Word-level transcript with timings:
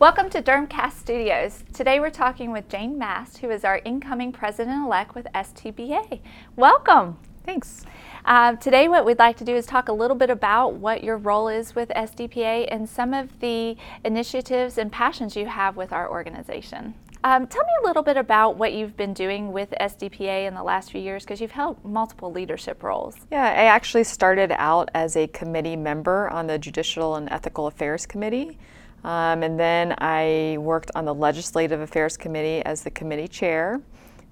Welcome 0.00 0.30
to 0.30 0.40
Dermcast 0.40 0.92
Studios. 0.92 1.62
Today 1.74 2.00
we're 2.00 2.08
talking 2.08 2.52
with 2.52 2.70
Jane 2.70 2.96
Mast, 2.96 3.36
who 3.36 3.50
is 3.50 3.66
our 3.66 3.82
incoming 3.84 4.32
president-elect 4.32 5.14
with 5.14 5.26
SDPA. 5.34 6.20
Welcome. 6.56 7.18
Thanks. 7.44 7.84
Uh, 8.24 8.56
today 8.56 8.88
what 8.88 9.04
we'd 9.04 9.18
like 9.18 9.36
to 9.36 9.44
do 9.44 9.54
is 9.54 9.66
talk 9.66 9.90
a 9.90 9.92
little 9.92 10.16
bit 10.16 10.30
about 10.30 10.72
what 10.72 11.04
your 11.04 11.18
role 11.18 11.48
is 11.48 11.74
with 11.74 11.90
SDPA 11.90 12.68
and 12.70 12.88
some 12.88 13.12
of 13.12 13.40
the 13.40 13.76
initiatives 14.02 14.78
and 14.78 14.90
passions 14.90 15.36
you 15.36 15.44
have 15.44 15.76
with 15.76 15.92
our 15.92 16.10
organization. 16.10 16.94
Um, 17.22 17.46
tell 17.46 17.62
me 17.62 17.72
a 17.82 17.86
little 17.86 18.02
bit 18.02 18.16
about 18.16 18.56
what 18.56 18.72
you've 18.72 18.96
been 18.96 19.12
doing 19.12 19.52
with 19.52 19.74
SDPA 19.78 20.48
in 20.48 20.54
the 20.54 20.62
last 20.62 20.92
few 20.92 21.02
years 21.02 21.24
because 21.24 21.42
you've 21.42 21.50
held 21.50 21.84
multiple 21.84 22.32
leadership 22.32 22.82
roles. 22.82 23.16
Yeah, 23.30 23.44
I 23.44 23.64
actually 23.64 24.04
started 24.04 24.50
out 24.52 24.88
as 24.94 25.14
a 25.14 25.26
committee 25.26 25.76
member 25.76 26.30
on 26.30 26.46
the 26.46 26.58
Judicial 26.58 27.16
and 27.16 27.30
Ethical 27.30 27.66
Affairs 27.66 28.06
Committee. 28.06 28.56
Um, 29.04 29.42
and 29.42 29.58
then 29.58 29.94
I 29.98 30.56
worked 30.58 30.90
on 30.94 31.04
the 31.04 31.14
Legislative 31.14 31.80
Affairs 31.80 32.16
Committee 32.16 32.62
as 32.64 32.82
the 32.82 32.90
committee 32.90 33.28
chair. 33.28 33.80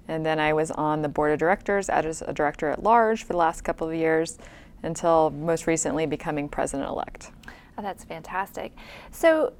And 0.07 0.25
then 0.25 0.39
I 0.39 0.53
was 0.53 0.71
on 0.71 1.01
the 1.01 1.09
board 1.09 1.31
of 1.31 1.39
directors 1.39 1.89
as 1.89 2.23
a 2.23 2.33
director 2.33 2.69
at 2.69 2.83
large 2.83 3.23
for 3.23 3.33
the 3.33 3.37
last 3.37 3.61
couple 3.61 3.87
of 3.87 3.93
years 3.95 4.37
until 4.81 5.29
most 5.29 5.67
recently 5.67 6.05
becoming 6.05 6.49
president 6.49 6.89
elect. 6.89 7.31
Oh, 7.77 7.81
that's 7.81 8.03
fantastic. 8.03 8.75
So, 9.11 9.53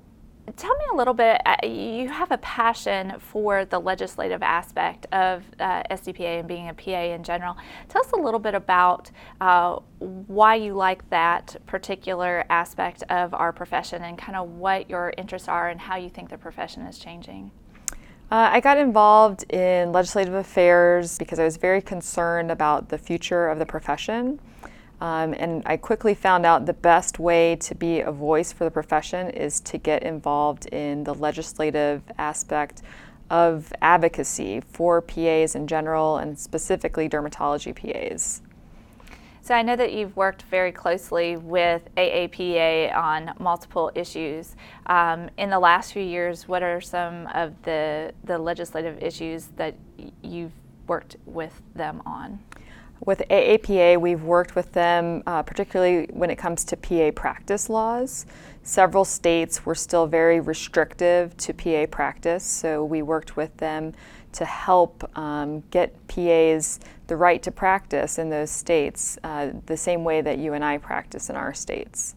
Tell 0.56 0.76
me 0.76 0.86
a 0.94 0.96
little 0.96 1.14
bit. 1.14 1.42
Uh, 1.46 1.58
you 1.64 2.08
have 2.10 2.32
a 2.32 2.38
passion 2.38 3.20
for 3.20 3.66
the 3.66 3.80
legislative 3.80 4.42
aspect 4.42 5.06
of 5.12 5.44
uh, 5.60 5.84
SDPA 5.92 6.40
and 6.40 6.48
being 6.48 6.70
a 6.70 6.74
PA 6.74 7.14
in 7.14 7.24
general. 7.24 7.58
Tell 7.90 8.02
us 8.02 8.12
a 8.12 8.16
little 8.16 8.40
bit 8.40 8.56
about 8.56 9.12
uh, 9.42 9.80
why 10.00 10.56
you 10.56 10.74
like 10.74 11.10
that 11.10 11.56
particular 11.66 12.46
aspect 12.50 13.04
of 13.10 13.34
our 13.34 13.52
profession 13.52 14.04
and 14.04 14.18
kind 14.18 14.38
of 14.38 14.50
what 14.50 14.90
your 14.90 15.14
interests 15.18 15.48
are 15.48 15.70
and 15.70 15.80
how 15.80 15.98
you 15.98 16.10
think 16.10 16.30
the 16.30 16.38
profession 16.38 16.84
is 16.84 16.98
changing. 16.98 17.52
Uh, 18.32 18.50
I 18.52 18.60
got 18.60 18.78
involved 18.78 19.52
in 19.52 19.92
legislative 19.92 20.36
affairs 20.36 21.18
because 21.18 21.40
I 21.40 21.44
was 21.44 21.58
very 21.58 21.82
concerned 21.82 22.52
about 22.52 22.90
the 22.90 22.98
future 22.98 23.50
of 23.50 23.60
the 23.60 23.66
profession. 23.66 24.40
Um, 25.02 25.34
and 25.38 25.64
I 25.66 25.78
quickly 25.78 26.14
found 26.14 26.46
out 26.46 26.66
the 26.66 26.74
best 26.74 27.20
way 27.20 27.56
to 27.58 27.76
be 27.76 28.02
a 28.02 28.12
voice 28.12 28.52
for 28.52 28.66
the 28.66 28.72
profession 28.72 29.30
is 29.30 29.60
to 29.62 29.78
get 29.78 30.04
involved 30.04 30.66
in 30.68 31.04
the 31.06 31.14
legislative 31.14 32.04
aspect 32.18 32.82
of 33.30 33.72
advocacy 33.82 34.62
for 34.72 35.02
PAs 35.02 35.56
in 35.56 35.68
general 35.68 36.18
and 36.18 36.38
specifically 36.38 37.08
dermatology 37.08 37.74
PAs. 37.74 38.42
So 39.42 39.56
I 39.56 39.62
know 39.62 39.76
that 39.78 39.94
you've 39.94 40.16
worked 40.16 40.44
very 40.44 40.72
closely 40.72 41.38
with 41.38 41.88
AAPA 41.96 42.96
on 42.96 43.34
multiple 43.40 43.92
issues. 43.96 44.56
Um, 44.86 45.30
in 45.38 45.50
the 45.50 45.60
last 45.60 45.94
few 45.94 46.04
years, 46.04 46.48
what 46.48 46.62
are 46.62 46.82
some 46.82 47.26
of 47.34 47.60
the, 47.64 48.14
the 48.26 48.38
legislative 48.38 49.02
issues 49.02 49.48
that 49.56 49.76
you've 50.22 50.52
worked 50.88 51.16
with 51.26 51.62
them 51.74 52.02
on? 52.06 52.40
With 53.06 53.24
AAPA, 53.30 54.00
we've 54.00 54.24
worked 54.24 54.56
with 54.56 54.74
them, 54.74 55.24
uh, 55.26 55.42
particularly 55.44 56.08
when 56.12 56.30
it 56.30 56.38
comes 56.38 56.66
to 56.66 56.76
PA 56.76 57.12
practice 57.12 57.70
laws. 57.70 58.26
Several 58.64 59.06
states 59.06 59.66
were 59.66 59.76
still 59.76 60.06
very 60.06 60.40
restrictive 60.40 61.36
to 61.38 61.54
PA 61.54 61.86
practice, 61.90 62.44
so 62.44 62.84
we 62.84 63.02
worked 63.02 63.38
with 63.38 63.56
them 63.58 63.94
to 64.34 64.46
help 64.46 65.10
um, 65.18 65.64
get 65.72 65.96
PAs 66.08 66.80
the 67.08 67.16
right 67.16 67.42
to 67.42 67.52
practice 67.52 68.20
in 68.20 68.30
those 68.30 68.52
states 68.52 69.18
uh, 69.24 69.50
the 69.66 69.78
same 69.78 70.04
way 70.04 70.22
that 70.22 70.38
you 70.38 70.54
and 70.54 70.64
I 70.64 70.78
practice 70.78 71.30
in 71.30 71.36
our 71.36 71.54
states. 71.54 72.16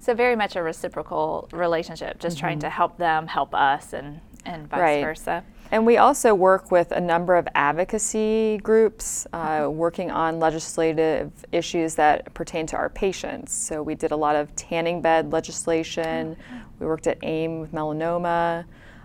So, 0.00 0.14
very 0.14 0.36
much 0.36 0.56
a 0.56 0.62
reciprocal 0.62 1.48
relationship, 1.52 2.18
just 2.18 2.36
mm-hmm. 2.36 2.46
trying 2.46 2.58
to 2.60 2.70
help 2.70 2.96
them 2.96 3.26
help 3.26 3.54
us 3.54 3.92
and, 3.92 4.20
and 4.48 4.68
vice 4.68 4.80
right. 4.80 5.02
versa. 5.02 5.44
And 5.70 5.84
we 5.84 5.98
also 5.98 6.34
work 6.34 6.70
with 6.70 6.92
a 6.92 7.00
number 7.00 7.36
of 7.36 7.46
advocacy 7.54 8.58
groups 8.62 9.26
uh, 9.34 9.68
working 9.70 10.10
on 10.10 10.40
legislative 10.40 11.30
issues 11.52 11.94
that 11.96 12.32
pertain 12.32 12.66
to 12.68 12.76
our 12.76 12.88
patients. 12.88 13.52
So 13.52 13.82
we 13.82 13.94
did 13.94 14.10
a 14.10 14.16
lot 14.16 14.34
of 14.34 14.54
tanning 14.56 15.02
bed 15.02 15.30
legislation. 15.30 16.36
We 16.78 16.86
worked 16.86 17.06
at 17.06 17.18
AIM 17.22 17.60
with 17.60 17.72
melanoma. 17.72 18.64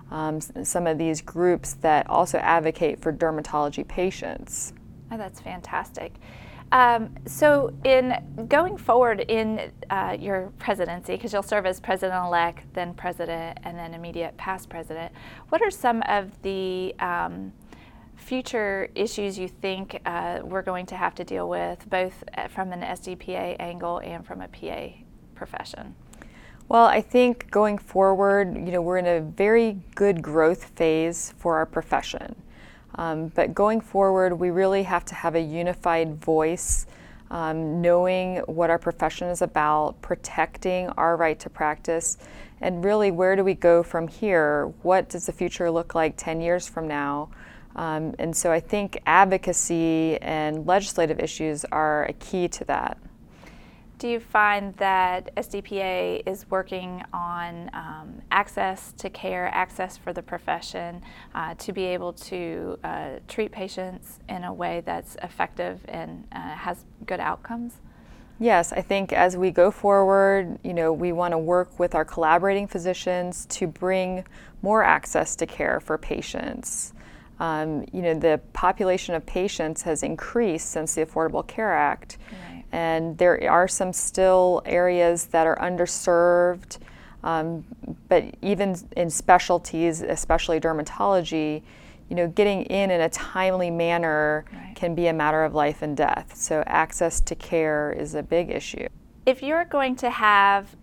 Um, 0.10 0.40
some 0.40 0.88
of 0.88 0.98
these 0.98 1.22
groups 1.22 1.74
that 1.82 2.10
also 2.10 2.38
advocate 2.38 3.02
for 3.02 3.12
dermatology 3.12 3.86
patients. 3.86 4.74
Oh, 5.12 5.18
that's 5.18 5.42
fantastic. 5.42 6.14
Um, 6.74 7.12
so, 7.28 7.72
in 7.84 8.16
going 8.48 8.78
forward 8.78 9.20
in 9.20 9.72
uh, 9.92 10.18
your 10.20 10.52
presidency, 10.58 11.14
because 11.14 11.32
you'll 11.32 11.44
serve 11.44 11.68
as 11.68 11.80
president-elect, 11.80 12.66
then 12.74 12.96
president, 12.96 13.60
and 13.64 13.78
then 13.78 13.94
immediate 13.94 14.36
past 14.38 14.70
president, 14.70 15.14
what 15.50 15.62
are 15.62 15.70
some 15.70 16.02
of 16.08 16.32
the 16.42 16.96
um, 16.98 17.54
future 18.16 18.90
issues 18.96 19.38
you 19.38 19.48
think 19.48 20.02
uh, 20.08 20.40
we're 20.44 20.64
going 20.64 20.88
to 20.88 20.96
have 20.96 21.14
to 21.14 21.24
deal 21.24 21.48
with, 21.48 21.88
both 21.92 22.24
uh, 22.36 22.48
from 22.48 22.72
an 22.72 22.82
SDPA 22.82 23.56
angle 23.60 24.00
and 24.00 24.26
from 24.26 24.42
a 24.42 24.48
PA 24.48 24.88
profession? 25.36 25.94
Well, 26.70 26.86
I 26.86 27.02
think 27.02 27.52
going 27.52 27.78
forward, 27.78 28.56
you 28.56 28.72
know, 28.72 28.82
we're 28.82 28.98
in 28.98 29.06
a 29.06 29.22
very 29.22 29.78
good 29.94 30.24
growth 30.24 30.64
phase 30.76 31.36
for 31.38 31.56
our 31.56 31.68
profession. 31.68 32.36
Um, 32.96 33.28
but 33.30 33.54
going 33.54 33.82
forward, 33.82 34.34
we 34.34 34.52
really 34.52 34.84
have 34.84 35.06
to 35.06 35.16
have 35.16 35.36
a 35.36 35.42
unified 35.42 36.16
voice, 36.16 36.86
um, 37.32 37.82
knowing 37.82 38.38
what 38.46 38.70
our 38.70 38.78
profession 38.78 39.28
is 39.30 39.42
about, 39.42 40.02
protecting 40.02 40.90
our 40.90 41.18
right 41.18 41.40
to 41.40 41.50
practice, 41.50 42.18
and 42.62 42.84
really 42.84 43.12
where 43.12 43.36
do 43.36 43.44
we 43.44 43.56
go 43.56 43.84
from 43.84 44.08
here? 44.08 44.68
What 44.84 45.10
does 45.10 45.26
the 45.26 45.34
future 45.34 45.70
look 45.72 45.96
like 45.96 46.16
10 46.18 46.42
years 46.42 46.68
from 46.68 46.88
now? 46.88 47.30
Um, 47.76 48.14
and 48.20 48.36
so 48.36 48.52
I 48.52 48.60
think 48.60 49.00
advocacy 49.06 50.20
and 50.22 50.68
legislative 50.68 51.20
issues 51.20 51.66
are 51.66 52.06
a 52.06 52.14
key 52.14 52.48
to 52.50 52.66
that 52.66 52.98
do 54.04 54.10
you 54.10 54.20
find 54.20 54.74
that 54.74 55.34
SDPA 55.38 56.24
is 56.26 56.46
working 56.52 57.02
on 57.14 57.70
um, 57.72 58.22
access 58.32 58.92
to 58.98 59.10
care, 59.10 59.48
access 59.54 59.96
for 59.96 60.12
the 60.12 60.22
profession, 60.22 61.02
uh, 61.34 61.54
to 61.60 61.72
be 61.72 61.86
able 61.86 62.12
to 62.12 62.78
uh, 62.84 63.12
treat 63.30 63.54
patients 63.54 64.20
in 64.28 64.44
a 64.44 64.52
way 64.52 64.84
that's 64.86 65.16
effective 65.24 65.80
and 65.88 66.28
uh, 66.34 66.50
has 66.50 66.84
good 67.06 67.22
outcomes? 67.22 67.76
Yes, 68.42 68.74
I 68.74 68.82
think 68.82 69.14
as 69.14 69.38
we 69.38 69.52
go 69.52 69.72
forward, 69.72 70.60
you 70.66 70.74
know, 70.74 70.92
we 70.92 71.14
want 71.14 71.32
to 71.32 71.38
work 71.38 71.80
with 71.80 71.96
our 71.96 72.04
collaborating 72.04 72.68
physicians 72.68 73.46
to 73.52 73.68
bring 73.68 74.26
more 74.62 74.84
access 74.84 75.34
to 75.38 75.46
care 75.46 75.80
for 75.80 75.98
patients. 75.98 76.92
Um, 77.40 77.86
you 77.94 78.02
know, 78.02 78.20
the 78.20 78.42
population 78.52 79.16
of 79.16 79.26
patients 79.26 79.82
has 79.84 80.04
increased 80.04 80.72
since 80.72 80.94
the 80.94 81.06
Affordable 81.06 81.48
Care 81.48 81.72
Act. 81.72 82.18
Right 82.30 82.53
and 82.74 83.16
there 83.20 83.50
are 83.50 83.68
some 83.68 83.94
still 83.94 84.64
areas 84.66 85.28
that 85.28 85.46
are 85.46 85.56
underserved. 85.58 86.80
Um, 87.24 87.64
but 88.10 88.26
even 88.42 88.76
in 88.98 89.10
specialties, 89.12 90.02
especially 90.02 90.60
dermatology, 90.60 91.62
you 92.10 92.16
know, 92.16 92.28
getting 92.28 92.64
in 92.64 92.90
in 92.90 93.00
a 93.00 93.10
timely 93.10 93.70
manner 93.70 94.44
right. 94.52 94.76
can 94.76 94.96
be 94.96 95.08
a 95.08 95.14
matter 95.14 95.44
of 95.44 95.54
life 95.54 95.84
and 95.84 95.96
death. 95.96 96.36
So 96.36 96.64
access 96.66 97.22
to 97.22 97.36
care 97.36 97.96
is 97.98 98.16
a 98.16 98.24
big 98.24 98.50
issue. 98.50 98.88
If 99.26 99.44
you're 99.44 99.66
going 99.66 99.96
to 99.98 100.10
have 100.10 100.76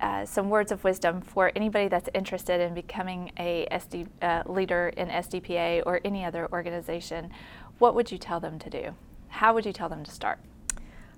uh, 0.00 0.24
some 0.24 0.48
words 0.48 0.70
of 0.70 0.84
wisdom 0.84 1.20
for 1.20 1.50
anybody 1.56 1.88
that's 1.88 2.08
interested 2.14 2.60
in 2.60 2.74
becoming 2.74 3.32
a 3.38 3.66
SD, 3.72 4.06
uh, 4.22 4.44
leader 4.46 4.92
in 4.96 5.08
SDPA 5.08 5.82
or 5.84 6.00
any 6.04 6.24
other 6.24 6.48
organization, 6.52 7.30
what 7.78 7.96
would 7.96 8.12
you 8.12 8.18
tell 8.18 8.38
them 8.38 8.58
to 8.60 8.70
do? 8.70 8.94
How 9.28 9.52
would 9.52 9.66
you 9.66 9.72
tell 9.72 9.88
them 9.88 10.04
to 10.04 10.10
start? 10.10 10.38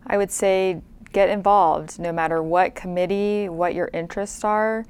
I 0.07 0.17
would 0.17 0.31
say 0.31 0.81
get 1.13 1.29
involved 1.29 1.99
no 1.99 2.13
matter 2.13 2.43
what 2.43 2.75
committee, 2.75 3.49
what 3.49 3.75
your 3.75 3.91
interests 3.93 4.45
are. 4.45 4.85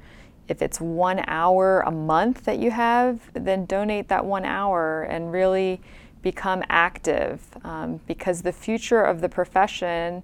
If 0.47 0.61
it's 0.61 0.79
one 0.79 1.23
hour 1.27 1.81
a 1.81 1.91
month 1.91 2.43
that 2.45 2.59
you 2.59 2.71
have, 2.71 3.19
then 3.33 3.65
donate 3.65 4.07
that 4.09 4.25
one 4.25 4.45
hour 4.45 5.03
and 5.03 5.31
really 5.31 5.81
become 6.21 6.63
active 6.69 7.41
um, 7.63 7.99
because 8.07 8.41
the 8.41 8.51
future 8.51 9.01
of 9.01 9.21
the 9.21 9.29
profession 9.29 10.23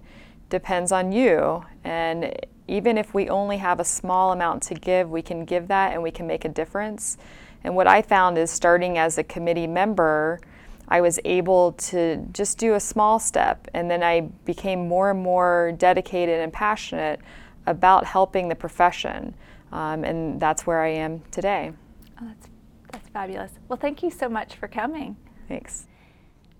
depends 0.50 0.92
on 0.92 1.12
you. 1.12 1.64
And 1.84 2.34
even 2.68 2.96
if 2.96 3.14
we 3.14 3.28
only 3.28 3.58
have 3.58 3.80
a 3.80 3.84
small 3.84 4.32
amount 4.32 4.62
to 4.64 4.74
give, 4.74 5.10
we 5.10 5.22
can 5.22 5.44
give 5.44 5.68
that 5.68 5.92
and 5.92 6.02
we 6.02 6.10
can 6.10 6.26
make 6.26 6.44
a 6.44 6.48
difference. 6.48 7.18
And 7.62 7.74
what 7.74 7.86
I 7.86 8.02
found 8.02 8.38
is 8.38 8.50
starting 8.50 8.98
as 8.98 9.18
a 9.18 9.24
committee 9.24 9.66
member, 9.66 10.40
I 10.88 11.00
was 11.00 11.18
able 11.24 11.72
to 11.72 12.16
just 12.32 12.58
do 12.58 12.74
a 12.74 12.80
small 12.80 13.18
step, 13.18 13.68
and 13.74 13.90
then 13.90 14.02
I 14.02 14.22
became 14.44 14.86
more 14.86 15.10
and 15.10 15.22
more 15.22 15.72
dedicated 15.78 16.40
and 16.40 16.52
passionate 16.52 17.20
about 17.66 18.04
helping 18.04 18.48
the 18.48 18.54
profession, 18.54 19.34
um, 19.72 20.04
and 20.04 20.40
that's 20.40 20.66
where 20.66 20.82
I 20.82 20.88
am 20.88 21.22
today. 21.30 21.72
Oh, 22.20 22.26
that's, 22.26 22.48
that's 22.92 23.08
fabulous. 23.08 23.52
Well, 23.68 23.78
thank 23.78 24.02
you 24.02 24.10
so 24.10 24.28
much 24.28 24.56
for 24.56 24.68
coming. 24.68 25.16
Thanks. 25.48 25.86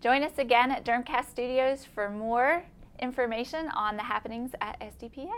Join 0.00 0.23
us 0.23 0.38
again 0.38 0.70
at 0.70 0.85
Dermcast 0.85 1.31
Studios 1.31 1.85
for 1.85 2.11
more 2.11 2.65
information 2.99 3.69
on 3.69 3.97
the 3.97 4.03
happenings 4.03 4.53
at 4.61 4.79
SDPA. 4.81 5.31